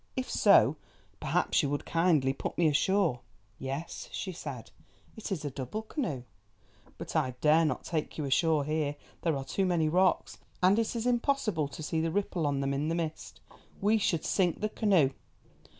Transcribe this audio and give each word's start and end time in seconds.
If 0.15 0.31
so, 0.31 0.77
perhaps 1.19 1.61
you 1.61 1.69
would 1.69 1.85
kindly 1.85 2.33
put 2.33 2.57
me 2.57 2.65
ashore?" 2.67 3.19
"Yes," 3.59 4.09
she 4.11 4.31
said, 4.31 4.71
"it 5.15 5.31
is 5.31 5.45
a 5.45 5.51
double 5.51 5.83
canoe. 5.83 6.23
But 6.97 7.15
I 7.15 7.35
dare 7.39 7.65
not 7.65 7.83
take 7.83 8.17
you 8.17 8.25
ashore 8.25 8.65
here; 8.65 8.95
there 9.21 9.37
are 9.37 9.45
too 9.45 9.63
many 9.63 9.87
rocks, 9.89 10.39
and 10.63 10.79
it 10.79 10.95
is 10.95 11.05
impossible 11.05 11.67
to 11.67 11.83
see 11.83 12.01
the 12.01 12.09
ripple 12.09 12.47
on 12.47 12.61
them 12.61 12.73
in 12.73 12.87
this 12.87 12.95
mist. 12.97 13.41
We 13.79 13.99
should 13.99 14.25
sink 14.25 14.59
the 14.61 14.69
canoe. 14.69 15.11